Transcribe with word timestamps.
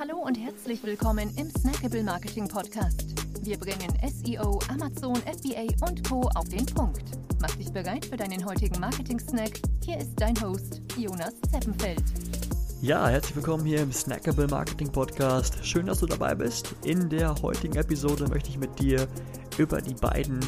Hallo 0.00 0.16
und 0.16 0.34
herzlich 0.34 0.82
willkommen 0.82 1.30
im 1.36 1.50
Snackable 1.50 2.02
Marketing 2.02 2.48
Podcast. 2.48 3.04
Wir 3.42 3.58
bringen 3.58 3.92
SEO, 4.08 4.58
Amazon, 4.70 5.14
FBA 5.16 5.66
und 5.86 6.08
Co. 6.08 6.22
auf 6.36 6.48
den 6.48 6.64
Punkt. 6.64 7.02
Mach 7.38 7.54
dich 7.56 7.70
bereit 7.70 8.06
für 8.06 8.16
deinen 8.16 8.42
heutigen 8.46 8.80
Marketing-Snack. 8.80 9.60
Hier 9.84 9.98
ist 9.98 10.12
dein 10.16 10.40
Host, 10.40 10.80
Jonas 10.96 11.34
Zeppenfeld. 11.52 12.02
Ja, 12.80 13.08
herzlich 13.08 13.36
willkommen 13.36 13.66
hier 13.66 13.82
im 13.82 13.92
Snackable 13.92 14.48
Marketing 14.48 14.90
Podcast. 14.90 15.62
Schön, 15.66 15.84
dass 15.84 16.00
du 16.00 16.06
dabei 16.06 16.34
bist. 16.34 16.74
In 16.82 17.10
der 17.10 17.34
heutigen 17.42 17.76
Episode 17.76 18.26
möchte 18.26 18.48
ich 18.48 18.56
mit 18.56 18.78
dir 18.78 19.06
über 19.58 19.82
die 19.82 19.94
beiden 19.94 20.40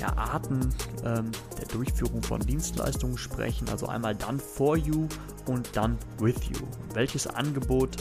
ja, 0.00 0.16
Arten 0.16 0.72
ähm, 1.04 1.32
der 1.58 1.66
Durchführung 1.66 2.22
von 2.22 2.40
Dienstleistungen 2.42 3.18
sprechen. 3.18 3.68
Also 3.70 3.88
einmal 3.88 4.14
Done 4.14 4.38
for 4.38 4.76
You 4.76 5.08
und 5.46 5.76
Done 5.76 5.96
with 6.20 6.36
You. 6.44 6.64
Welches 6.94 7.26
Angebot 7.26 7.96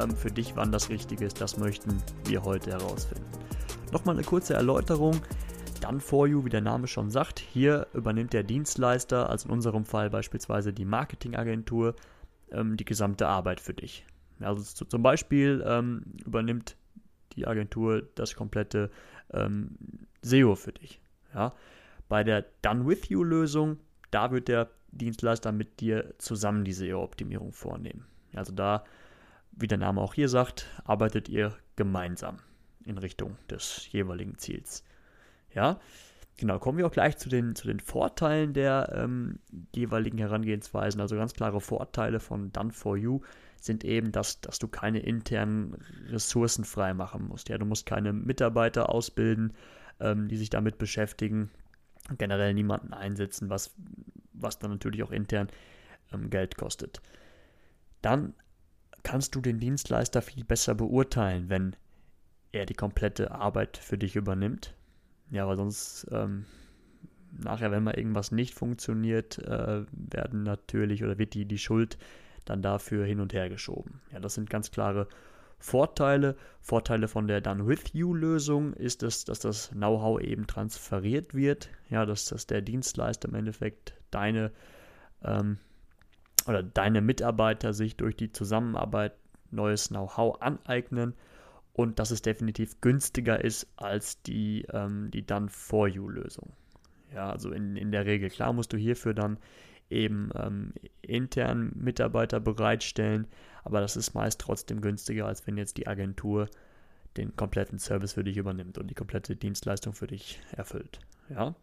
ähm, 0.00 0.16
für 0.16 0.30
dich 0.30 0.56
wann 0.56 0.72
das 0.72 0.88
Richtige 0.88 1.24
ist, 1.24 1.40
das 1.40 1.56
möchten 1.58 2.02
wir 2.24 2.42
heute 2.42 2.70
herausfinden. 2.70 3.24
Nochmal 3.92 4.16
eine 4.16 4.24
kurze 4.24 4.54
Erläuterung. 4.54 5.20
Done 5.80 6.00
for 6.00 6.26
You, 6.26 6.44
wie 6.44 6.50
der 6.50 6.62
Name 6.62 6.86
schon 6.86 7.10
sagt, 7.10 7.38
hier 7.38 7.86
übernimmt 7.92 8.32
der 8.32 8.42
Dienstleister, 8.42 9.28
also 9.28 9.48
in 9.48 9.54
unserem 9.54 9.84
Fall 9.84 10.08
beispielsweise 10.08 10.72
die 10.72 10.84
Marketingagentur, 10.86 11.94
ähm, 12.50 12.76
die 12.76 12.84
gesamte 12.84 13.26
Arbeit 13.26 13.60
für 13.60 13.74
dich. 13.74 14.06
Also 14.40 14.84
zum 14.84 15.02
Beispiel 15.02 15.62
ähm, 15.66 16.02
übernimmt 16.24 16.76
die 17.36 17.46
Agentur 17.46 18.02
das 18.14 18.34
komplette 18.34 18.90
ähm, 19.32 19.76
SEO 20.22 20.54
für 20.54 20.72
dich. 20.72 21.00
Ja? 21.34 21.52
Bei 22.08 22.24
der 22.24 22.44
Done 22.62 22.86
With 22.86 23.08
You 23.08 23.22
Lösung, 23.22 23.78
da 24.10 24.30
wird 24.30 24.48
der 24.48 24.70
Dienstleister 24.92 25.52
mit 25.52 25.80
dir 25.80 26.14
zusammen 26.18 26.64
die 26.64 26.72
SEO-Optimierung 26.72 27.52
vornehmen. 27.52 28.06
Also 28.34 28.52
da, 28.52 28.84
wie 29.56 29.66
der 29.66 29.78
Name 29.78 30.00
auch 30.00 30.14
hier 30.14 30.28
sagt, 30.28 30.66
arbeitet 30.84 31.28
ihr 31.28 31.56
gemeinsam 31.76 32.38
in 32.84 32.98
Richtung 32.98 33.36
des 33.50 33.90
jeweiligen 33.90 34.38
Ziels. 34.38 34.84
Ja, 35.54 35.80
genau, 36.36 36.58
kommen 36.58 36.78
wir 36.78 36.86
auch 36.86 36.92
gleich 36.92 37.16
zu 37.16 37.28
den, 37.28 37.54
zu 37.54 37.66
den 37.66 37.80
Vorteilen 37.80 38.52
der 38.52 38.92
ähm, 38.94 39.38
jeweiligen 39.74 40.18
Herangehensweisen. 40.18 41.00
Also 41.00 41.16
ganz 41.16 41.34
klare 41.34 41.60
Vorteile 41.60 42.20
von 42.20 42.52
Done 42.52 42.72
for 42.72 42.96
You 42.96 43.20
sind 43.60 43.84
eben, 43.84 44.12
dass, 44.12 44.40
dass 44.40 44.58
du 44.58 44.68
keine 44.68 44.98
internen 44.98 45.74
Ressourcen 46.08 46.64
freimachen 46.64 47.26
musst. 47.28 47.48
Ja, 47.48 47.56
du 47.56 47.64
musst 47.64 47.86
keine 47.86 48.12
Mitarbeiter 48.12 48.90
ausbilden, 48.90 49.54
ähm, 50.00 50.28
die 50.28 50.36
sich 50.36 50.50
damit 50.50 50.76
beschäftigen, 50.76 51.50
generell 52.18 52.52
niemanden 52.52 52.92
einsetzen, 52.92 53.48
was, 53.48 53.74
was 54.34 54.58
dann 54.58 54.70
natürlich 54.70 55.02
auch 55.02 55.12
intern 55.12 55.48
ähm, 56.12 56.28
Geld 56.28 56.56
kostet. 56.56 57.00
Dann 58.02 58.34
kannst 59.04 59.36
du 59.36 59.40
den 59.40 59.60
Dienstleister 59.60 60.20
viel 60.20 60.44
besser 60.44 60.74
beurteilen, 60.74 61.48
wenn 61.48 61.76
er 62.50 62.66
die 62.66 62.74
komplette 62.74 63.30
Arbeit 63.30 63.76
für 63.76 63.96
dich 63.96 64.16
übernimmt. 64.16 64.74
Ja, 65.30 65.46
weil 65.46 65.56
sonst 65.56 66.06
ähm, 66.10 66.46
nachher, 67.30 67.70
wenn 67.70 67.84
mal 67.84 67.96
irgendwas 67.96 68.32
nicht 68.32 68.54
funktioniert, 68.54 69.38
äh, 69.38 69.84
werden 69.92 70.42
natürlich 70.42 71.04
oder 71.04 71.18
wird 71.18 71.34
die, 71.34 71.46
die 71.46 71.58
Schuld 71.58 71.98
dann 72.44 72.62
dafür 72.62 73.04
hin 73.04 73.20
und 73.20 73.32
her 73.32 73.48
geschoben. 73.48 74.00
Ja, 74.12 74.20
das 74.20 74.34
sind 74.34 74.50
ganz 74.50 74.70
klare 74.70 75.08
Vorteile. 75.58 76.36
Vorteile 76.60 77.08
von 77.08 77.26
der 77.26 77.40
Done 77.40 77.66
With 77.66 77.92
You 77.92 78.14
Lösung 78.14 78.74
ist 78.74 79.02
es, 79.02 79.24
dass 79.24 79.40
das 79.40 79.70
Know-how 79.70 80.20
eben 80.20 80.46
transferiert 80.46 81.34
wird. 81.34 81.70
Ja, 81.88 82.04
dass, 82.04 82.26
dass 82.26 82.46
der 82.46 82.62
Dienstleister 82.62 83.28
im 83.28 83.34
Endeffekt 83.34 83.94
deine 84.10 84.52
ähm, 85.22 85.58
oder 86.46 86.62
deine 86.62 87.00
Mitarbeiter 87.00 87.72
sich 87.72 87.96
durch 87.96 88.16
die 88.16 88.32
Zusammenarbeit 88.32 89.14
neues 89.50 89.88
Know-how 89.88 90.40
aneignen 90.40 91.14
und 91.72 91.98
dass 91.98 92.10
es 92.10 92.22
definitiv 92.22 92.80
günstiger 92.80 93.42
ist 93.42 93.66
als 93.76 94.22
die, 94.22 94.66
ähm, 94.72 95.10
die 95.10 95.26
Done 95.26 95.48
For 95.48 95.88
You 95.88 96.08
Lösung. 96.08 96.52
Ja, 97.12 97.30
also 97.30 97.50
in, 97.50 97.76
in 97.76 97.92
der 97.92 98.06
Regel. 98.06 98.30
Klar 98.30 98.52
musst 98.52 98.72
du 98.72 98.76
hierfür 98.76 99.14
dann 99.14 99.38
eben 99.90 100.30
ähm, 100.36 100.72
intern 101.02 101.72
Mitarbeiter 101.74 102.40
bereitstellen, 102.40 103.26
aber 103.62 103.80
das 103.80 103.96
ist 103.96 104.14
meist 104.14 104.40
trotzdem 104.40 104.80
günstiger, 104.80 105.26
als 105.26 105.46
wenn 105.46 105.56
jetzt 105.56 105.76
die 105.76 105.86
Agentur 105.86 106.48
den 107.16 107.36
kompletten 107.36 107.78
Service 107.78 108.14
für 108.14 108.24
dich 108.24 108.36
übernimmt 108.36 108.78
und 108.78 108.88
die 108.88 108.94
komplette 108.94 109.36
Dienstleistung 109.36 109.92
für 109.92 110.06
dich 110.06 110.40
erfüllt. 110.52 111.00
Ja? 111.28 111.54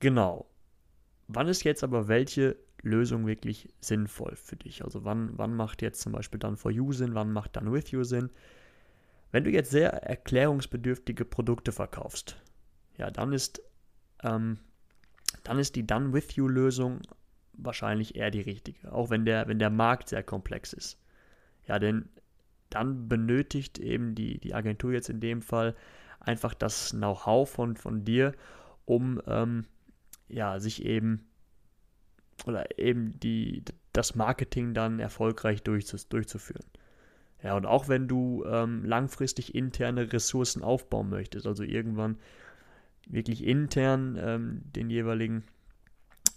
Genau. 0.00 0.46
Wann 1.28 1.48
ist 1.48 1.64
jetzt 1.64 1.84
aber 1.84 2.08
welche 2.08 2.56
Lösung 2.82 3.26
wirklich 3.26 3.68
sinnvoll 3.80 4.36
für 4.36 4.56
dich? 4.56 4.84
Also 4.84 5.04
wann, 5.04 5.30
wann 5.36 5.54
macht 5.54 5.82
jetzt 5.82 6.00
zum 6.00 6.12
Beispiel 6.12 6.40
Done 6.40 6.56
for 6.56 6.70
You 6.70 6.92
Sinn, 6.92 7.14
wann 7.14 7.32
macht 7.32 7.56
Done 7.56 7.72
with 7.72 7.90
You 7.90 8.04
Sinn? 8.04 8.30
Wenn 9.30 9.44
du 9.44 9.50
jetzt 9.50 9.70
sehr 9.70 9.90
erklärungsbedürftige 9.90 11.24
Produkte 11.24 11.72
verkaufst, 11.72 12.36
ja, 12.98 13.10
dann 13.10 13.32
ist 13.32 13.62
ähm, 14.22 14.58
dann 15.44 15.58
ist 15.58 15.76
die 15.76 15.86
Done 15.86 16.12
With 16.12 16.36
You 16.36 16.48
Lösung 16.48 17.00
wahrscheinlich 17.54 18.16
eher 18.16 18.30
die 18.30 18.40
richtige, 18.40 18.92
auch 18.92 19.10
wenn 19.10 19.24
der, 19.24 19.48
wenn 19.48 19.58
der 19.58 19.70
Markt 19.70 20.08
sehr 20.08 20.22
komplex 20.22 20.72
ist. 20.72 20.98
Ja, 21.66 21.78
denn 21.78 22.08
dann 22.70 23.08
benötigt 23.08 23.78
eben 23.78 24.14
die, 24.14 24.38
die 24.38 24.54
Agentur 24.54 24.92
jetzt 24.92 25.10
in 25.10 25.20
dem 25.20 25.42
Fall 25.42 25.76
einfach 26.20 26.54
das 26.54 26.90
Know-how 26.90 27.48
von, 27.48 27.76
von 27.76 28.04
dir, 28.04 28.32
um 28.84 29.20
ähm, 29.26 29.66
ja, 30.28 30.58
sich 30.60 30.84
eben 30.84 31.28
oder 32.46 32.78
eben 32.78 33.18
die, 33.20 33.64
das 33.92 34.14
Marketing 34.14 34.74
dann 34.74 34.98
erfolgreich 34.98 35.62
durchzuführen. 35.62 36.64
Ja, 37.42 37.56
und 37.56 37.66
auch 37.66 37.88
wenn 37.88 38.06
du 38.06 38.44
ähm, 38.46 38.84
langfristig 38.84 39.54
interne 39.54 40.12
Ressourcen 40.12 40.62
aufbauen 40.62 41.08
möchtest, 41.08 41.46
also 41.46 41.64
irgendwann 41.64 42.18
wirklich 43.08 43.44
intern 43.44 44.16
ähm, 44.20 44.62
den 44.76 44.90
jeweiligen 44.90 45.44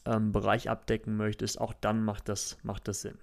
ähm, 0.06 0.32
Bereich 0.32 0.70
abdecken 0.70 1.16
möchtest, 1.16 1.62
auch 1.62 1.74
dann 1.74 2.04
macht 2.04 2.28
das, 2.28 2.58
macht 2.64 2.88
das 2.88 3.02
Sinn. 3.02 3.18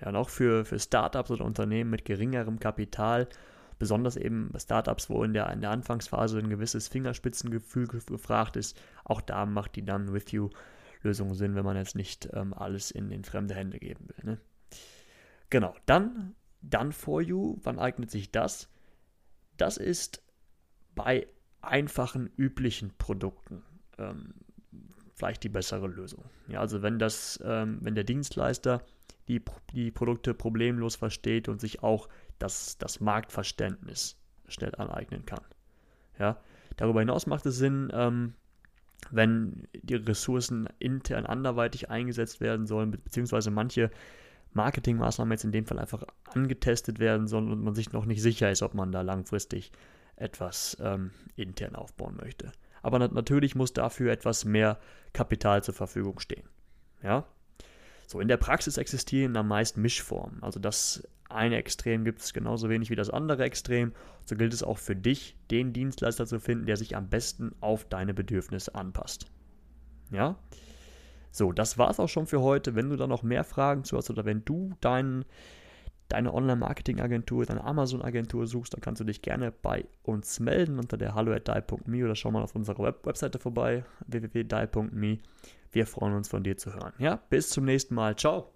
Ja, 0.00 0.08
und 0.08 0.16
auch 0.16 0.28
für, 0.28 0.64
für 0.64 0.78
Startups 0.78 1.30
oder 1.30 1.44
Unternehmen 1.44 1.90
mit 1.90 2.04
geringerem 2.04 2.60
Kapital, 2.60 3.28
besonders 3.80 4.16
eben 4.16 4.52
Startups, 4.56 5.10
wo 5.10 5.24
in 5.24 5.32
der, 5.32 5.52
in 5.52 5.60
der 5.60 5.70
Anfangsphase 5.70 6.38
ein 6.38 6.50
gewisses 6.50 6.86
Fingerspitzengefühl 6.86 7.88
gefragt 7.88 8.56
ist, 8.56 8.80
auch 9.04 9.20
da 9.20 9.44
macht 9.44 9.74
die 9.74 9.84
Done 9.84 10.12
With 10.12 10.30
You 10.30 10.50
Lösung 11.02 11.34
Sinn, 11.34 11.54
wenn 11.54 11.64
man 11.64 11.76
jetzt 11.76 11.96
nicht 11.96 12.28
ähm, 12.32 12.54
alles 12.54 12.90
in, 12.90 13.10
in 13.10 13.24
fremde 13.24 13.54
Hände 13.54 13.78
geben 13.78 14.08
will. 14.08 14.24
Ne? 14.24 14.38
Genau, 15.50 15.74
dann 15.86 16.34
Done 16.62 16.92
For 16.92 17.20
You, 17.20 17.58
wann 17.62 17.78
eignet 17.78 18.10
sich 18.10 18.30
das? 18.30 18.68
Das 19.56 19.76
ist 19.76 20.22
bei 20.94 21.26
einfachen, 21.60 22.30
üblichen 22.36 22.92
Produkten 22.98 23.62
ähm, 23.98 24.34
vielleicht 25.14 25.44
die 25.44 25.48
bessere 25.48 25.86
Lösung. 25.86 26.24
Ja, 26.48 26.60
also 26.60 26.82
wenn 26.82 26.98
das, 26.98 27.38
ähm, 27.44 27.78
wenn 27.82 27.94
der 27.94 28.04
Dienstleister 28.04 28.82
die, 29.28 29.40
die 29.72 29.90
Produkte 29.90 30.34
problemlos 30.34 30.96
versteht 30.96 31.48
und 31.48 31.60
sich 31.60 31.82
auch 31.82 32.08
das, 32.38 32.76
das 32.78 33.00
Marktverständnis 33.00 34.16
schnell 34.48 34.74
aneignen 34.74 35.24
kann. 35.24 35.44
Ja, 36.18 36.40
darüber 36.76 37.00
hinaus 37.00 37.26
macht 37.26 37.46
es 37.46 37.56
Sinn, 37.56 37.90
ähm, 37.94 38.34
wenn 39.10 39.66
die 39.74 39.96
Ressourcen 39.96 40.68
intern 40.78 41.26
anderweitig 41.26 41.90
eingesetzt 41.90 42.40
werden 42.40 42.66
sollen, 42.66 42.90
beziehungsweise 42.90 43.50
manche 43.50 43.90
Marketingmaßnahmen 44.52 45.32
jetzt 45.32 45.44
in 45.44 45.52
dem 45.52 45.66
Fall 45.66 45.78
einfach 45.78 46.04
angetestet 46.26 46.98
werden 46.98 47.26
sollen 47.26 47.50
und 47.50 47.62
man 47.62 47.74
sich 47.74 47.92
noch 47.92 48.04
nicht 48.04 48.22
sicher 48.22 48.50
ist, 48.50 48.62
ob 48.62 48.74
man 48.74 48.92
da 48.92 49.02
langfristig 49.02 49.72
etwas 50.16 50.76
ähm, 50.80 51.10
intern 51.36 51.74
aufbauen 51.74 52.16
möchte. 52.22 52.52
Aber 52.82 52.98
natürlich 52.98 53.54
muss 53.54 53.72
dafür 53.72 54.12
etwas 54.12 54.44
mehr 54.44 54.78
Kapital 55.12 55.62
zur 55.62 55.74
Verfügung 55.74 56.18
stehen. 56.18 56.48
Ja? 57.02 57.26
So, 58.06 58.20
in 58.20 58.28
der 58.28 58.36
Praxis 58.36 58.76
existieren 58.76 59.36
am 59.36 59.48
meisten 59.48 59.80
Mischformen. 59.80 60.42
Also 60.42 60.60
das 60.60 61.08
eine 61.34 61.56
Extrem 61.56 62.04
gibt 62.04 62.20
es 62.20 62.32
genauso 62.32 62.68
wenig 62.68 62.90
wie 62.90 62.96
das 62.96 63.10
andere 63.10 63.44
Extrem. 63.44 63.92
So 64.24 64.36
gilt 64.36 64.54
es 64.54 64.62
auch 64.62 64.78
für 64.78 64.96
dich, 64.96 65.36
den 65.50 65.72
Dienstleister 65.72 66.26
zu 66.26 66.40
finden, 66.40 66.66
der 66.66 66.76
sich 66.76 66.96
am 66.96 67.08
besten 67.08 67.52
auf 67.60 67.84
deine 67.84 68.14
Bedürfnisse 68.14 68.74
anpasst. 68.74 69.26
Ja? 70.10 70.36
So, 71.30 71.52
das 71.52 71.78
war 71.78 71.90
es 71.90 71.98
auch 71.98 72.08
schon 72.08 72.26
für 72.26 72.42
heute. 72.42 72.74
Wenn 72.74 72.90
du 72.90 72.96
da 72.96 73.06
noch 73.06 73.22
mehr 73.22 73.44
Fragen 73.44 73.84
zu 73.84 73.96
hast 73.96 74.10
oder 74.10 74.24
wenn 74.24 74.44
du 74.44 74.74
deinen 74.80 75.24
deine 76.12 76.34
Online-Marketing-Agentur, 76.34 77.46
deine 77.46 77.64
Amazon-Agentur 77.64 78.46
suchst, 78.46 78.74
dann 78.74 78.82
kannst 78.82 79.00
du 79.00 79.04
dich 79.04 79.22
gerne 79.22 79.50
bei 79.50 79.86
uns 80.02 80.40
melden 80.40 80.78
unter 80.78 80.98
der 80.98 81.14
hallo.die.me 81.14 82.04
oder 82.04 82.14
schau 82.14 82.30
mal 82.30 82.42
auf 82.42 82.54
unserer 82.54 82.84
Web 82.84 83.06
Webseite 83.06 83.38
vorbei, 83.38 83.84
www.die.me. 84.06 85.18
Wir 85.70 85.86
freuen 85.86 86.14
uns 86.14 86.28
von 86.28 86.42
dir 86.42 86.58
zu 86.58 86.74
hören. 86.74 86.92
Ja, 86.98 87.20
bis 87.30 87.48
zum 87.48 87.64
nächsten 87.64 87.94
Mal. 87.94 88.14
Ciao. 88.16 88.52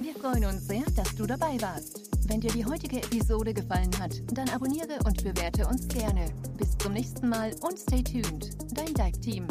Wir 0.00 0.14
freuen 0.14 0.46
uns 0.46 0.66
sehr, 0.66 0.82
dass 0.96 1.14
du 1.14 1.26
dabei 1.26 1.60
warst. 1.60 2.08
Wenn 2.26 2.40
dir 2.40 2.50
die 2.50 2.64
heutige 2.64 2.96
Episode 3.02 3.52
gefallen 3.52 3.90
hat, 4.00 4.14
dann 4.32 4.48
abonniere 4.48 4.98
und 5.04 5.22
bewerte 5.22 5.66
uns 5.66 5.86
gerne. 5.88 6.24
Bis 6.56 6.76
zum 6.78 6.94
nächsten 6.94 7.28
Mal 7.28 7.54
und 7.60 7.78
stay 7.78 8.02
tuned. 8.02 8.48
Dein 8.72 8.94
Dive-Team. 8.94 9.46